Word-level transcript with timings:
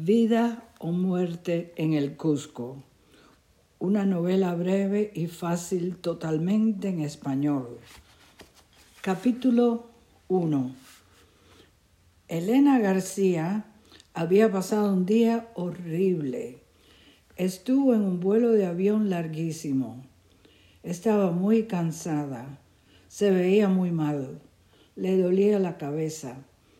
Vida 0.00 0.62
o 0.78 0.92
muerte 0.92 1.72
en 1.74 1.92
el 1.92 2.16
Cusco. 2.16 2.84
Una 3.80 4.06
novela 4.06 4.54
breve 4.54 5.10
y 5.12 5.26
fácil 5.26 5.96
totalmente 5.96 6.88
en 6.88 7.00
español. 7.00 7.80
Capítulo 9.00 9.88
1. 10.28 10.72
Elena 12.28 12.78
García 12.78 13.64
había 14.14 14.52
pasado 14.52 14.92
un 14.92 15.04
día 15.04 15.48
horrible. 15.56 16.62
Estuvo 17.34 17.92
en 17.92 18.02
un 18.02 18.20
vuelo 18.20 18.52
de 18.52 18.66
avión 18.66 19.10
larguísimo. 19.10 20.04
Estaba 20.84 21.32
muy 21.32 21.64
cansada. 21.64 22.60
Se 23.08 23.32
veía 23.32 23.68
muy 23.68 23.90
mal. 23.90 24.40
Le 24.94 25.20
dolía 25.20 25.58
la 25.58 25.76
cabeza. 25.76 26.36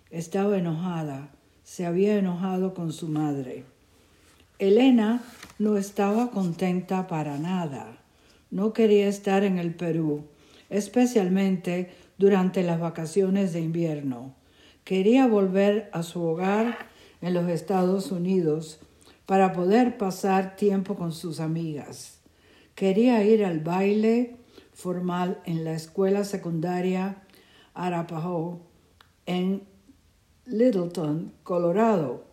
Estaba 0.08 0.56
enojada 0.56 1.32
se 1.68 1.84
había 1.84 2.16
enojado 2.16 2.72
con 2.72 2.94
su 2.94 3.08
madre. 3.08 3.62
Elena 4.58 5.22
no 5.58 5.76
estaba 5.76 6.30
contenta 6.30 7.06
para 7.06 7.36
nada. 7.36 7.98
No 8.50 8.72
quería 8.72 9.06
estar 9.06 9.44
en 9.44 9.58
el 9.58 9.74
Perú, 9.74 10.24
especialmente 10.70 11.90
durante 12.16 12.62
las 12.62 12.80
vacaciones 12.80 13.52
de 13.52 13.60
invierno. 13.60 14.34
Quería 14.82 15.26
volver 15.26 15.90
a 15.92 16.02
su 16.02 16.22
hogar 16.22 16.88
en 17.20 17.34
los 17.34 17.46
Estados 17.50 18.12
Unidos 18.12 18.80
para 19.26 19.52
poder 19.52 19.98
pasar 19.98 20.56
tiempo 20.56 20.96
con 20.96 21.12
sus 21.12 21.38
amigas. 21.38 22.18
Quería 22.76 23.22
ir 23.24 23.44
al 23.44 23.60
baile 23.60 24.36
formal 24.72 25.42
en 25.44 25.64
la 25.64 25.74
escuela 25.74 26.24
secundaria 26.24 27.24
Arapahoe 27.74 28.56
en 29.26 29.64
Littleton, 30.50 31.34
Colorado. 31.42 32.24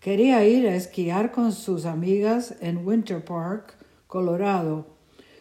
Quería 0.00 0.44
ir 0.44 0.66
a 0.66 0.74
esquiar 0.74 1.30
con 1.30 1.52
sus 1.52 1.84
amigas 1.86 2.56
en 2.60 2.84
Winter 2.84 3.24
Park, 3.24 3.76
Colorado. 4.08 4.88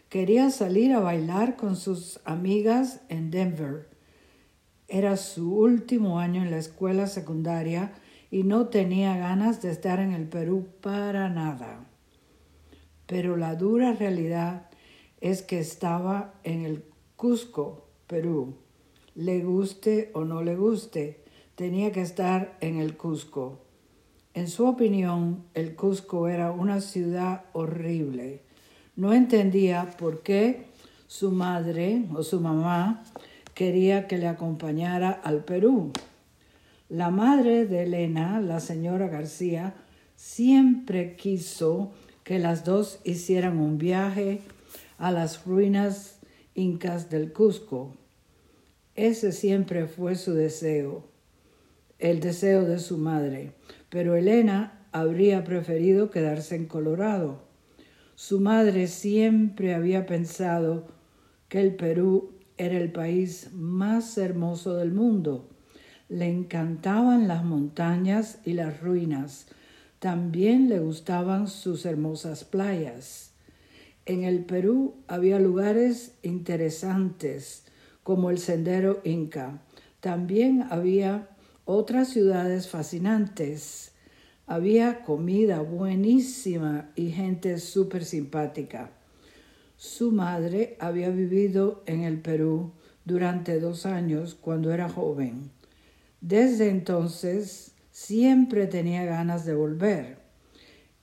Quería 0.09 0.51
salir 0.51 0.93
a 0.93 0.99
bailar 0.99 1.55
con 1.55 1.75
sus 1.75 2.19
amigas 2.23 3.01
en 3.09 3.31
Denver. 3.31 3.89
Era 4.87 5.17
su 5.17 5.55
último 5.55 6.19
año 6.19 6.43
en 6.43 6.51
la 6.51 6.59
escuela 6.59 7.07
secundaria 7.07 7.93
y 8.29 8.43
no 8.43 8.67
tenía 8.67 9.17
ganas 9.17 9.63
de 9.63 9.71
estar 9.71 9.99
en 9.99 10.11
el 10.13 10.27
Perú 10.27 10.67
para 10.81 11.27
nada. 11.29 11.87
Pero 13.07 13.35
la 13.35 13.55
dura 13.55 13.93
realidad 13.93 14.69
es 15.21 15.41
que 15.41 15.57
estaba 15.57 16.35
en 16.43 16.65
el 16.65 16.83
Cusco, 17.15 17.89
Perú. 18.05 18.57
Le 19.15 19.43
guste 19.43 20.11
o 20.13 20.23
no 20.23 20.43
le 20.43 20.55
guste, 20.55 21.24
tenía 21.55 21.93
que 21.93 22.01
estar 22.01 22.57
en 22.59 22.77
el 22.79 22.97
Cusco. 22.97 23.59
En 24.33 24.49
su 24.49 24.67
opinión, 24.67 25.45
el 25.53 25.75
Cusco 25.75 26.27
era 26.27 26.51
una 26.51 26.81
ciudad 26.81 27.45
horrible. 27.53 28.41
No 28.97 29.13
entendía 29.13 29.95
por 29.97 30.21
qué 30.21 30.65
su 31.07 31.31
madre 31.31 32.03
o 32.13 32.23
su 32.23 32.41
mamá 32.41 33.03
quería 33.53 34.07
que 34.07 34.17
le 34.17 34.27
acompañara 34.27 35.11
al 35.11 35.45
Perú. 35.45 35.93
La 36.89 37.09
madre 37.09 37.65
de 37.65 37.83
Elena, 37.83 38.41
la 38.41 38.59
señora 38.59 39.07
García, 39.07 39.73
siempre 40.17 41.15
quiso 41.15 41.93
que 42.25 42.37
las 42.37 42.65
dos 42.65 42.99
hicieran 43.05 43.59
un 43.59 43.77
viaje 43.77 44.41
a 44.97 45.11
las 45.11 45.45
ruinas 45.45 46.19
incas 46.53 47.09
del 47.09 47.31
Cusco. 47.31 47.93
Ese 48.95 49.31
siempre 49.31 49.87
fue 49.87 50.15
su 50.15 50.33
deseo 50.33 51.14
el 51.99 52.19
deseo 52.19 52.65
de 52.65 52.79
su 52.79 52.97
madre, 52.97 53.53
pero 53.89 54.15
Elena 54.15 54.87
habría 54.91 55.43
preferido 55.43 56.09
quedarse 56.09 56.55
en 56.55 56.65
Colorado. 56.65 57.43
Su 58.15 58.39
madre 58.39 58.87
siempre 58.87 59.73
había 59.73 60.05
pensado 60.05 60.87
que 61.49 61.59
el 61.59 61.75
Perú 61.75 62.31
era 62.57 62.77
el 62.77 62.91
país 62.91 63.49
más 63.53 64.17
hermoso 64.17 64.75
del 64.75 64.93
mundo. 64.93 65.49
Le 66.07 66.29
encantaban 66.29 67.27
las 67.27 67.43
montañas 67.43 68.39
y 68.45 68.53
las 68.53 68.79
ruinas. 68.79 69.47
También 69.99 70.69
le 70.69 70.79
gustaban 70.79 71.47
sus 71.47 71.85
hermosas 71.85 72.43
playas. 72.43 73.33
En 74.05 74.23
el 74.23 74.45
Perú 74.45 74.95
había 75.07 75.39
lugares 75.39 76.13
interesantes 76.21 77.65
como 78.03 78.29
el 78.29 78.37
Sendero 78.37 79.01
Inca. 79.03 79.61
También 79.99 80.67
había 80.69 81.34
otras 81.65 82.09
ciudades 82.09 82.67
fascinantes. 82.67 83.91
Había 84.45 85.01
comida 85.01 85.61
buenísima 85.61 86.91
y 86.95 87.09
gente 87.11 87.57
súper 87.57 88.05
simpática. 88.05 88.91
Su 89.75 90.11
madre 90.11 90.77
había 90.79 91.09
vivido 91.09 91.83
en 91.87 92.03
el 92.03 92.21
Perú 92.21 92.71
durante 93.03 93.59
dos 93.59 93.87
años 93.87 94.35
cuando 94.39 94.71
era 94.71 94.87
joven. 94.87 95.49
Desde 96.21 96.69
entonces 96.69 97.73
siempre 97.91 98.67
tenía 98.67 99.03
ganas 99.05 99.45
de 99.45 99.55
volver. 99.55 100.17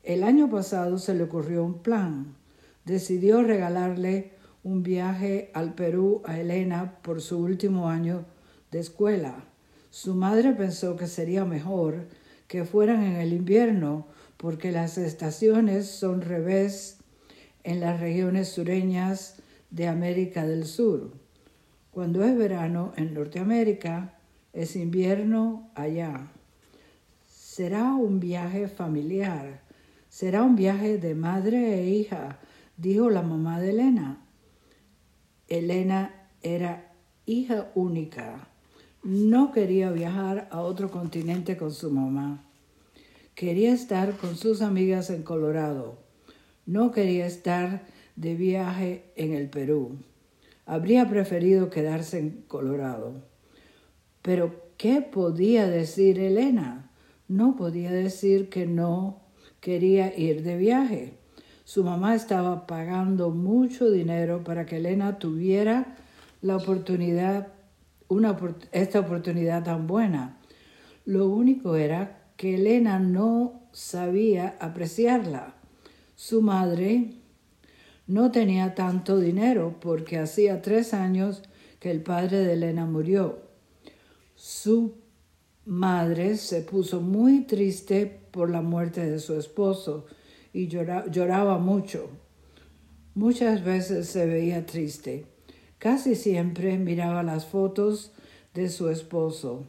El 0.05 0.23
año 0.23 0.49
pasado 0.49 0.99
se 0.99 1.15
le 1.15 1.25
ocurrió 1.25 1.65
un 1.65 1.83
plan. 1.83 2.37
Decidió 2.85 3.43
regalarle 3.43 4.33
un 4.63 4.85
viaje 4.85 5.51
al 5.55 5.75
Perú 5.75 6.23
a 6.25 6.39
Elena 6.39 6.99
por 7.03 7.21
su 7.21 7.39
último 7.39 7.89
año 7.89 8.25
de 8.71 8.79
escuela. 8.79 9.52
Su 9.93 10.15
madre 10.15 10.55
pensó 10.55 10.97
que 10.97 11.07
sería 11.07 11.45
mejor 11.45 12.09
que 12.49 12.65
fueran 12.65 13.03
en 13.03 13.17
el 13.17 13.35
invierno 13.35 14.07
porque 14.39 14.73
las 14.73 14.97
estaciones 14.97 15.87
son 15.87 16.23
revés 16.23 16.97
en 17.63 17.81
las 17.81 18.01
regiones 18.01 18.49
sureñas 18.49 19.37
de 19.69 19.89
América 19.89 20.47
del 20.47 20.65
Sur. 20.65 21.13
Cuando 21.91 22.25
es 22.25 22.35
verano 22.35 22.95
en 22.97 23.13
Norteamérica, 23.13 24.19
es 24.55 24.77
invierno 24.77 25.71
allá. 25.75 26.33
Será 27.29 27.93
un 27.95 28.19
viaje 28.19 28.69
familiar, 28.69 29.61
será 30.09 30.43
un 30.43 30.57
viaje 30.57 30.97
de 30.97 31.15
madre 31.15 31.81
e 31.81 31.91
hija, 31.91 32.39
dijo 32.79 33.11
la 33.11 33.21
mamá 33.21 33.61
de 33.61 33.71
Elena. 33.73 34.25
Elena 35.49 36.31
era 36.41 36.95
hija 37.27 37.71
única 37.75 38.49
no 39.03 39.51
quería 39.51 39.91
viajar 39.91 40.49
a 40.51 40.61
otro 40.61 40.91
continente 40.91 41.57
con 41.57 41.73
su 41.73 41.91
mamá. 41.91 42.45
Quería 43.35 43.73
estar 43.73 44.17
con 44.17 44.37
sus 44.37 44.63
amigas 44.63 45.11
en 45.11 45.23
Colorado. 45.23 45.99
No 46.67 46.93
quería 46.93 47.27
estar 47.27 47.83
de 48.15 48.35
viaje 48.35 49.13
en 49.17 49.33
el 49.33 49.49
Perú. 49.51 49.99
Habría 50.67 51.09
preferido 51.09 51.69
quedarse 51.71 52.19
en 52.21 52.43
Colorado. 52.47 53.25
Pero, 54.23 54.71
¿qué 54.77 55.01
podía 55.01 55.67
decir 55.67 56.21
Elena? 56.21 56.91
No 57.27 57.57
podía 57.57 57.91
decir 57.91 58.49
que 58.49 58.67
no 58.67 59.23
quería 59.61 60.17
ir 60.17 60.45
de 60.45 60.57
viaje. 60.57 61.15
Su 61.65 61.83
mamá 61.83 62.15
estaba 62.15 62.67
pagando 62.67 63.31
mucho 63.31 63.91
dinero 63.91 64.45
para 64.45 64.67
que 64.67 64.77
Elena 64.77 65.19
tuviera 65.19 65.97
la 66.41 66.57
oportunidad 66.57 67.49
esta 68.73 69.01
oportunidad 69.01 69.65
tan 69.65 69.87
buena. 69.87 70.39
Lo 71.05 71.29
único 71.29 71.77
era 71.77 72.29
que 72.37 72.55
Elena 72.55 72.99
no 72.99 73.63
sabía 73.73 74.57
apreciarla. 74.61 75.55
Su 76.15 76.43
madre 76.43 77.15
no 78.07 78.31
tenía 78.31 78.75
tanto 78.75 79.19
dinero 79.19 79.77
porque 79.81 80.19
hacía 80.19 80.63
tres 80.63 80.95
años 80.95 81.43
que 81.81 81.91
el 81.91 82.03
padre 82.03 82.39
de 82.39 82.53
Elena 82.55 82.87
murió. 82.87 83.41
Su 84.35 84.95
madre 85.65 86.37
se 86.37 86.63
puso 86.63 87.01
muy 87.01 87.43
triste 87.43 88.07
por 88.31 88.51
la 88.51 88.63
muerte 88.63 89.09
de 89.09 89.19
su 89.19 89.35
esposo 89.35 90.07
y 90.53 90.69
lloraba 90.69 91.59
mucho. 91.59 92.11
Muchas 93.15 93.65
veces 93.65 94.09
se 94.09 94.27
veía 94.27 94.67
triste. 94.67 95.32
Casi 95.83 96.15
siempre 96.15 96.79
miraba 96.79 97.25
las 97.25 97.45
fotos 97.45 98.13
de 98.55 98.69
su 98.69 98.89
esposo. 98.89 99.65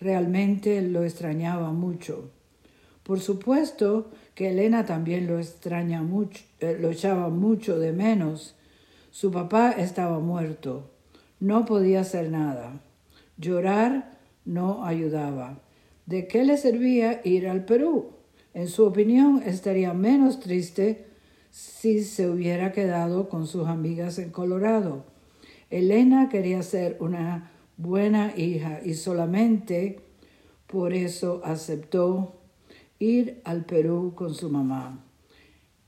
Realmente 0.00 0.80
lo 0.80 1.04
extrañaba 1.04 1.72
mucho. 1.72 2.30
Por 3.02 3.20
supuesto 3.20 4.08
que 4.34 4.48
Elena 4.48 4.86
también 4.86 5.26
lo 5.26 5.38
extraña 5.38 6.02
mucho, 6.02 6.42
eh, 6.60 6.78
lo 6.80 6.88
echaba 6.88 7.28
mucho 7.28 7.78
de 7.78 7.92
menos. 7.92 8.54
Su 9.10 9.30
papá 9.30 9.72
estaba 9.72 10.20
muerto. 10.20 10.90
No 11.38 11.66
podía 11.66 12.00
hacer 12.00 12.30
nada. 12.30 12.80
Llorar 13.36 14.16
no 14.46 14.86
ayudaba. 14.86 15.60
¿De 16.06 16.28
qué 16.28 16.44
le 16.44 16.56
servía 16.56 17.20
ir 17.24 17.46
al 17.46 17.66
Perú? 17.66 18.12
En 18.54 18.68
su 18.68 18.86
opinión, 18.86 19.42
estaría 19.44 19.92
menos 19.92 20.40
triste 20.40 21.04
si 21.50 22.02
se 22.04 22.26
hubiera 22.26 22.72
quedado 22.72 23.28
con 23.28 23.46
sus 23.46 23.68
amigas 23.68 24.18
en 24.18 24.30
Colorado. 24.30 25.17
Elena 25.70 26.28
quería 26.28 26.62
ser 26.62 26.96
una 27.00 27.50
buena 27.76 28.34
hija 28.36 28.80
y 28.84 28.94
solamente 28.94 30.00
por 30.66 30.94
eso 30.94 31.42
aceptó 31.44 32.40
ir 32.98 33.40
al 33.44 33.64
Perú 33.64 34.12
con 34.14 34.34
su 34.34 34.50
mamá. 34.50 35.04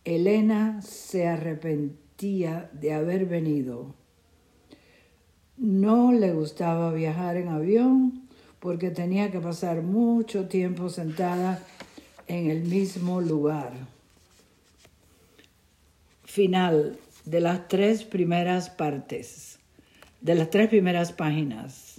Elena 0.04 0.80
se 0.82 1.26
arrepentía 1.26 2.70
de 2.72 2.92
haber 2.94 3.26
venido. 3.26 3.94
No 5.56 6.12
le 6.12 6.32
gustaba 6.32 6.92
viajar 6.92 7.36
en 7.36 7.48
avión 7.48 8.28
porque 8.60 8.90
tenía 8.90 9.30
que 9.30 9.40
pasar 9.40 9.82
mucho 9.82 10.48
tiempo 10.48 10.88
sentada 10.88 11.62
en 12.26 12.50
el 12.50 12.62
mismo 12.62 13.20
lugar. 13.20 13.72
Final 16.24 16.98
de 17.24 17.40
las 17.40 17.68
tres 17.68 18.04
primeras 18.04 18.70
partes, 18.70 19.59
de 20.20 20.34
las 20.34 20.50
tres 20.50 20.68
primeras 20.68 21.12
páginas. 21.12 21.89